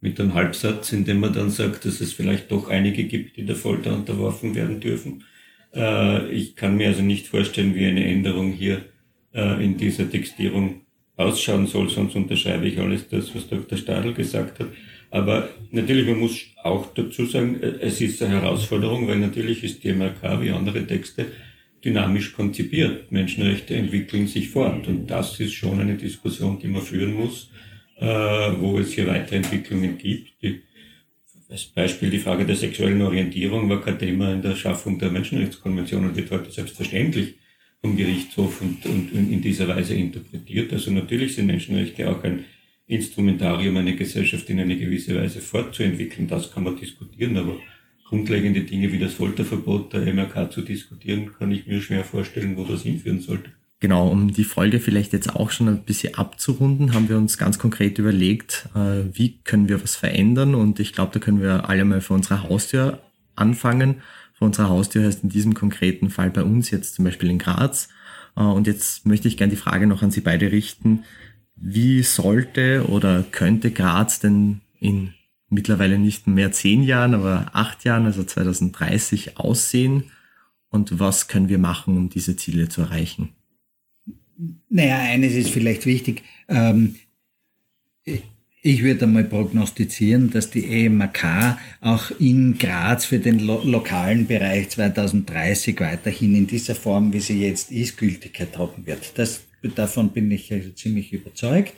[0.00, 3.44] Mit einem Halbsatz, in dem man dann sagt, dass es vielleicht doch einige gibt, die
[3.44, 5.24] der Folter unterworfen werden dürfen.
[5.74, 8.84] Äh, ich kann mir also nicht vorstellen, wie eine Änderung hier
[9.34, 10.82] äh, in dieser Textierung
[11.16, 13.78] ausschauen soll, sonst unterschreibe ich alles das, was Dr.
[13.78, 14.68] Stadl gesagt hat.
[15.12, 19.84] Aber natürlich, man muss auch dazu sagen, äh, es ist eine Herausforderung, weil natürlich ist
[19.84, 21.26] die MRK wie andere Texte
[21.84, 23.12] dynamisch konzipiert.
[23.12, 24.88] Menschenrechte entwickeln sich fort.
[24.88, 27.50] Und das ist schon eine Diskussion, die man führen muss,
[27.98, 30.32] äh, wo es hier Weiterentwicklungen gibt.
[31.50, 36.06] Als Beispiel die Frage der sexuellen Orientierung war kein Thema in der Schaffung der Menschenrechtskonvention
[36.06, 37.34] und wird heute selbstverständlich
[37.82, 40.72] vom Gerichtshof und, und in dieser Weise interpretiert.
[40.72, 42.46] Also natürlich sind Menschenrechte auch ein
[42.86, 46.28] Instrumentarium, eine Gesellschaft in eine gewisse Weise fortzuentwickeln.
[46.28, 47.56] Das kann man diskutieren, aber
[48.04, 52.64] grundlegende Dinge wie das Folterverbot der MRK zu diskutieren, kann ich mir schwer vorstellen, wo
[52.64, 53.50] das hinführen sollte.
[53.80, 57.58] Genau, um die Folge vielleicht jetzt auch schon ein bisschen abzurunden, haben wir uns ganz
[57.58, 61.84] konkret überlegt, äh, wie können wir was verändern und ich glaube, da können wir alle
[61.84, 63.00] mal vor unserer Haustür
[63.34, 64.02] anfangen.
[64.34, 67.88] Vor unserer Haustür heißt in diesem konkreten Fall bei uns jetzt zum Beispiel in Graz.
[68.36, 71.04] Äh, und jetzt möchte ich gerne die Frage noch an Sie beide richten.
[71.64, 75.14] Wie sollte oder könnte Graz denn in
[75.48, 80.10] mittlerweile nicht mehr zehn Jahren, aber acht Jahren, also 2030 aussehen?
[80.70, 83.28] Und was können wir machen, um diese Ziele zu erreichen?
[84.68, 86.24] Naja, eines ist vielleicht wichtig.
[86.48, 86.96] Ähm,
[88.64, 94.70] ich würde einmal prognostizieren, dass die EMAK auch in Graz für den lo lokalen Bereich
[94.70, 99.16] 2030 weiterhin in dieser Form, wie sie jetzt ist, Gültigkeit haben wird.
[99.16, 99.42] Das
[99.74, 101.74] Davon bin ich ziemlich überzeugt.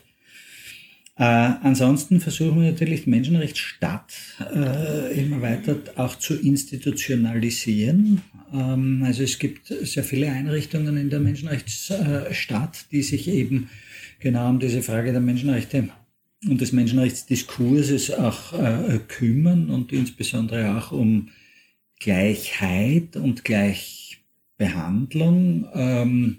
[1.17, 4.13] Äh, ansonsten versuchen wir natürlich die Menschenrechtsstadt
[4.53, 8.21] äh, immer weiter auch zu institutionalisieren.
[8.53, 13.71] Ähm, also es gibt sehr viele Einrichtungen in der Menschenrechtsstadt, die sich eben
[14.19, 15.89] genau um diese Frage der Menschenrechte
[16.49, 21.29] und des Menschenrechtsdiskurses auch äh, kümmern und insbesondere auch um
[22.01, 25.69] Gleichheit und Gleichbehandlung.
[25.73, 26.39] Ähm,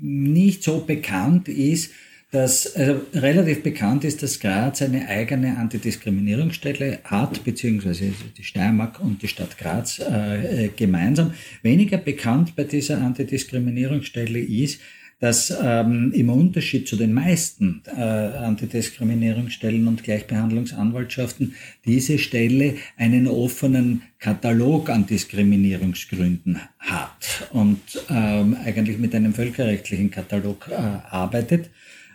[0.00, 1.92] nicht so bekannt ist,
[2.32, 9.22] dass also relativ bekannt ist, dass Graz eine eigene Antidiskriminierungsstelle hat, beziehungsweise die Steiermark und
[9.22, 11.34] die Stadt Graz äh, gemeinsam.
[11.62, 14.80] Weniger bekannt bei dieser Antidiskriminierungsstelle ist,
[15.18, 21.54] dass ähm, im Unterschied zu den meisten äh, Antidiskriminierungsstellen und Gleichbehandlungsanwaltschaften
[21.86, 30.68] diese Stelle einen offenen Katalog an Diskriminierungsgründen hat und ähm, eigentlich mit einem völkerrechtlichen Katalog
[30.70, 31.70] äh, arbeitet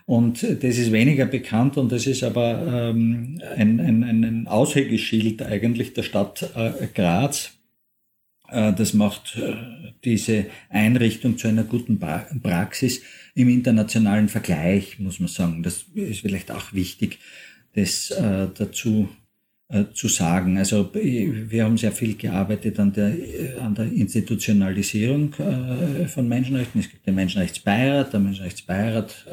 [0.06, 5.94] Und das ist weniger bekannt und das ist aber ähm, ein, ein, ein Aushängeschild eigentlich
[5.94, 7.54] der Stadt äh, Graz.
[8.52, 9.54] Äh, das macht äh,
[10.04, 13.02] diese Einrichtung zu einer guten Praxis
[13.34, 15.64] im internationalen Vergleich, muss man sagen.
[15.64, 17.20] Das ist vielleicht auch wichtig,
[17.74, 19.10] das äh, dazu
[19.94, 20.58] zu sagen.
[20.58, 23.16] Also wir haben sehr viel gearbeitet an der,
[23.62, 25.34] an der Institutionalisierung
[26.08, 26.82] von Menschenrechten.
[26.82, 28.12] Es gibt den Menschenrechtsbeirat.
[28.12, 29.28] Der Menschenrechtsbeirat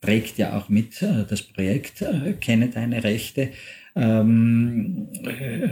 [0.00, 2.04] trägt ja auch mit das Projekt
[2.40, 3.50] Kenne deine Rechte.
[3.96, 5.08] Ähm,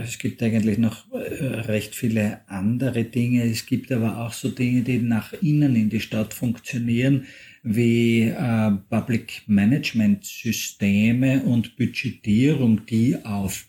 [0.03, 3.43] es gibt eigentlich noch recht viele andere Dinge.
[3.43, 7.25] Es gibt aber auch so Dinge, die nach innen in die Stadt funktionieren
[7.63, 13.65] wie äh, Public Management Systeme und Budgetierung, die auf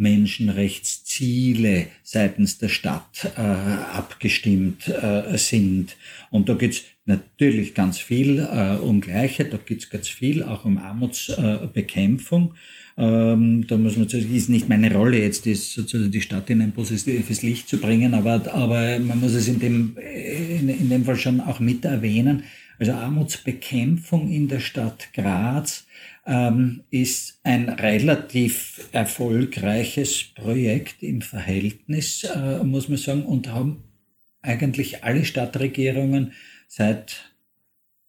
[0.00, 5.96] Menschenrechtsziele seitens der Stadt äh, abgestimmt äh, sind.
[6.30, 10.78] Und da geht's natürlich ganz viel äh, um Gleichheit, da geht's ganz viel auch um
[10.78, 12.54] Armutsbekämpfung.
[12.96, 16.62] Ähm, da muss man sagen, ist nicht meine Rolle jetzt, ist sozusagen die Stadt in
[16.62, 21.04] ein positives Licht zu bringen, aber, aber man muss es in dem, in, in dem
[21.04, 22.44] Fall schon auch mit erwähnen.
[22.78, 25.86] Also Armutsbekämpfung in der Stadt Graz
[26.26, 33.84] ähm, ist ein relativ erfolgreiches Projekt im Verhältnis, äh, muss man sagen, und haben
[34.42, 36.32] eigentlich alle Stadtregierungen
[36.68, 37.32] seit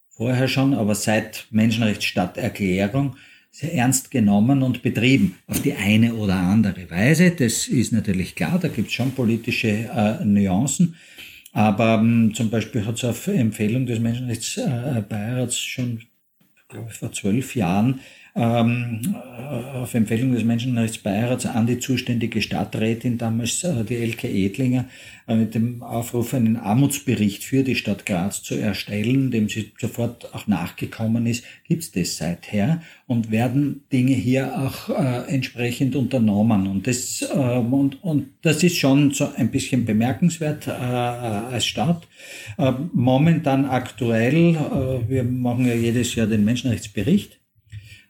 [0.09, 3.15] vorher schon, aber seit Menschenrechtsstadterklärung
[3.51, 7.31] sehr ernst genommen und betrieben, auf die eine oder andere Weise.
[7.31, 10.95] Das ist natürlich klar, da gibt es schon politische äh, Nuancen.
[11.53, 16.10] Aber ähm, zum Beispiel hat es auf Empfehlung des Menschenrechtsbeirats schon glaube ich,
[16.89, 18.01] vor zwölf Jahren
[18.35, 19.15] ähm,
[19.73, 24.85] auf Empfehlung des Menschenrechtsbeirats an die zuständige Stadträtin, damals äh, die Elke Edlinger,
[25.27, 30.33] äh, mit dem Aufruf, einen Armutsbericht für die Stadt Graz zu erstellen, dem sie sofort
[30.33, 36.67] auch nachgekommen ist, gibt es das seither und werden Dinge hier auch äh, entsprechend unternommen.
[36.67, 42.07] Und das, äh, und, und das ist schon so ein bisschen bemerkenswert äh, als Stadt.
[42.57, 47.40] Äh, momentan aktuell, äh, wir machen ja jedes Jahr den Menschenrechtsbericht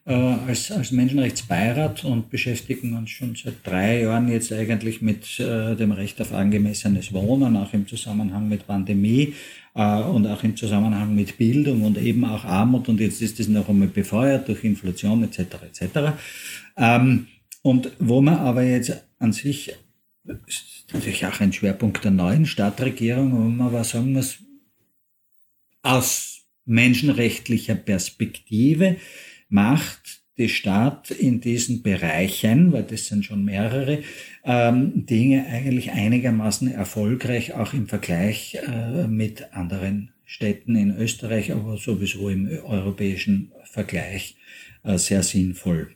[0.04, 5.76] äh, als, als Menschenrechtsbeirat und beschäftigen uns schon seit drei Jahren jetzt eigentlich mit äh,
[5.76, 9.34] dem Recht auf angemessenes Wohnen, auch im Zusammenhang mit Pandemie
[9.74, 13.48] äh, und auch im Zusammenhang mit Bildung und eben auch Armut und jetzt ist das
[13.48, 15.38] noch einmal befeuert durch Inflation etc.
[15.70, 15.98] etc.
[16.76, 17.28] Ähm,
[17.62, 19.72] und wo man aber jetzt an sich
[20.46, 24.38] ist natürlich auch ein Schwerpunkt der neuen Stadtregierung, wo man aber sagen muss,
[25.82, 28.96] aus menschenrechtlicher Perspektive
[29.52, 34.02] macht die Stadt in diesen Bereichen, weil das sind schon mehrere,
[34.44, 41.76] ähm, Dinge eigentlich einigermaßen erfolgreich, auch im Vergleich äh, mit anderen Städten in Österreich, aber
[41.76, 44.36] sowieso im europäischen Vergleich
[44.84, 45.94] äh, sehr sinnvoll.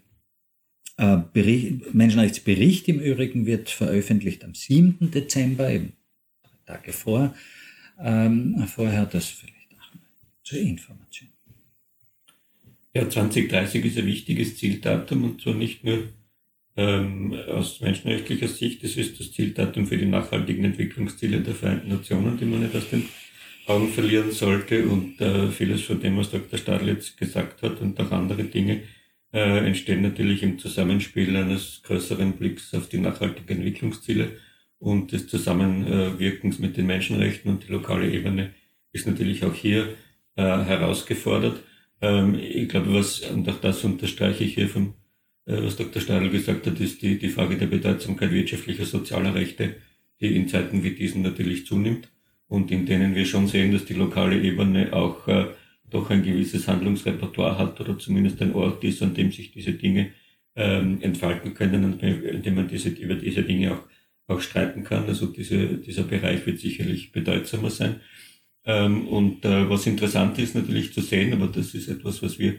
[0.98, 5.10] Äh, Bericht, Menschenrechtsbericht im Übrigen wird veröffentlicht am 7.
[5.10, 5.94] Dezember, eben
[6.66, 7.34] Tage vor.
[7.98, 9.98] Ähm, vorher das vielleicht auch
[10.42, 11.35] zur Information.
[12.96, 16.04] Ja, 2030 ist ein wichtiges Zieldatum und zwar nicht nur
[16.78, 22.38] ähm, aus menschenrechtlicher Sicht, es ist das Zieldatum für die nachhaltigen Entwicklungsziele der Vereinten Nationen,
[22.38, 23.06] die man nicht aus den
[23.66, 26.58] Augen verlieren sollte und äh, vieles von dem, was Dr.
[26.58, 28.80] Stadl jetzt gesagt hat und auch andere Dinge,
[29.30, 34.38] äh, entstehen natürlich im Zusammenspiel eines größeren Blicks auf die nachhaltigen Entwicklungsziele
[34.78, 38.54] und des Zusammenwirkens mit den Menschenrechten und die lokale Ebene
[38.92, 39.88] ist natürlich auch hier
[40.36, 41.60] äh, herausgefordert.
[42.06, 44.94] Ähm, ich glaube, was, und auch das unterstreiche ich hier vom,
[45.46, 46.00] äh, was Dr.
[46.00, 49.76] Stadl gesagt hat, ist die, die Frage der Bedeutsamkeit wirtschaftlicher, sozialer Rechte,
[50.20, 52.08] die in Zeiten wie diesen natürlich zunimmt
[52.48, 55.46] und in denen wir schon sehen, dass die lokale Ebene auch äh,
[55.90, 60.12] doch ein gewisses Handlungsrepertoire hat oder zumindest ein Ort ist, an dem sich diese Dinge
[60.54, 63.82] ähm, entfalten können und in dem man diese, über diese Dinge auch,
[64.28, 65.06] auch streiten kann.
[65.06, 68.00] Also diese, dieser Bereich wird sicherlich bedeutsamer sein.
[68.66, 72.54] Ähm, und äh, was interessant ist natürlich zu sehen, aber das ist etwas, was wir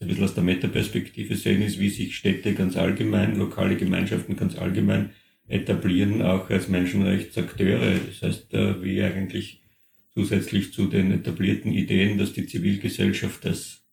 [0.00, 4.58] ein bisschen aus der Metaperspektive sehen, ist, wie sich Städte ganz allgemein, lokale Gemeinschaften ganz
[4.58, 5.10] allgemein
[5.46, 8.00] etablieren, auch als Menschenrechtsakteure.
[8.06, 9.62] Das heißt, äh, wie eigentlich
[10.14, 13.84] zusätzlich zu den etablierten Ideen, dass die Zivilgesellschaft als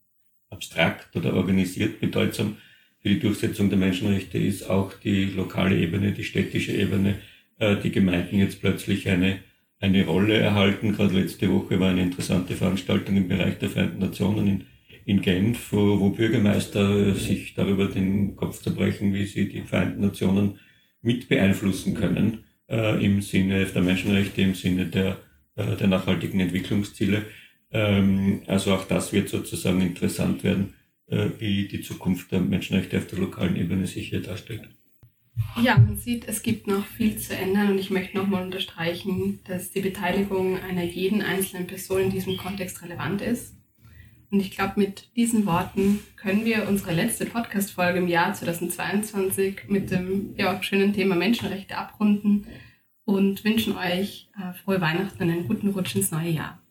[0.50, 2.58] abstrakt oder organisiert bedeutsam
[3.02, 7.20] für die Durchsetzung der Menschenrechte ist, auch die lokale Ebene, die städtische Ebene,
[7.60, 9.40] äh, die Gemeinden jetzt plötzlich eine
[9.80, 10.94] eine Rolle erhalten.
[10.94, 14.66] Gerade letzte Woche war eine interessante Veranstaltung im Bereich der Vereinten Nationen in,
[15.06, 20.60] in Genf, wo, wo Bürgermeister sich darüber den Kopf zerbrechen, wie sie die Vereinten Nationen
[21.02, 25.18] mit beeinflussen können äh, im Sinne der Menschenrechte, im Sinne der,
[25.56, 27.24] äh, der nachhaltigen Entwicklungsziele.
[27.72, 30.74] Ähm, also auch das wird sozusagen interessant werden,
[31.08, 34.70] äh, wie die Zukunft der Menschenrechte auf der lokalen Ebene sich hier darstellt.
[35.62, 39.72] Ja, man sieht, es gibt noch viel zu ändern und ich möchte nochmal unterstreichen, dass
[39.72, 43.56] die Beteiligung einer jeden einzelnen Person in diesem Kontext relevant ist.
[44.32, 49.92] Und ich glaube, mit diesen Worten können wir unsere letzte Podcast-Folge im Jahr 2022 mit
[49.92, 52.46] dem ja, schönen Thema Menschenrechte abrunden
[53.06, 56.62] und wünschen euch äh, frohe Weihnachten und einen guten Rutsch ins neue Jahr.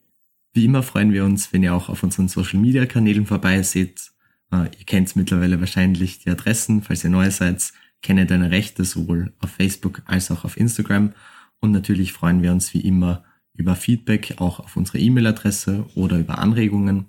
[0.55, 4.13] Wie immer freuen wir uns, wenn ihr auch auf unseren Social-Media-Kanälen vorbeiseht.
[4.53, 9.33] Äh, ihr kennt mittlerweile wahrscheinlich die Adressen, falls ihr neu seid Kenne deine Rechte sowohl
[9.41, 11.13] auf Facebook als auch auf Instagram.
[11.61, 13.25] Und natürlich freuen wir uns wie immer
[13.55, 17.07] über Feedback auch auf unsere E-Mail-Adresse oder über Anregungen.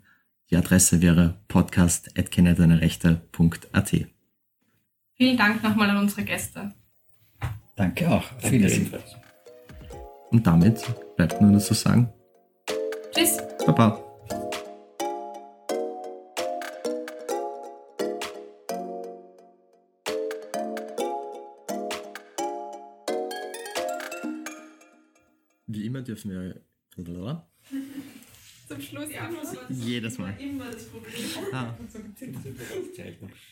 [0.50, 3.96] Die Adresse wäre podcast.kennedeinerechte.at.
[5.16, 6.74] Vielen Dank nochmal an unsere Gäste.
[7.76, 8.32] Danke auch.
[8.34, 8.92] Auf Wiedersehen.
[10.32, 10.84] Und damit
[11.16, 12.12] bleibt nur noch zu sagen.
[13.14, 13.38] Tschüss.
[13.66, 14.09] Baba.
[26.24, 26.62] Dürfen wir.
[28.68, 29.30] Zum Schluss ja,
[29.70, 30.40] Jedes Mal.
[30.40, 31.14] Immer das Problem.
[31.52, 31.76] Ah.